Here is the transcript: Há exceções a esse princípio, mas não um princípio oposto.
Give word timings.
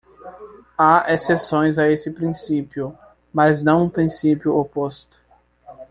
Há 0.75 1.13
exceções 1.13 1.77
a 1.77 1.87
esse 1.87 2.09
princípio, 2.09 2.97
mas 3.31 3.61
não 3.61 3.83
um 3.83 3.87
princípio 3.87 4.57
oposto. 4.57 5.21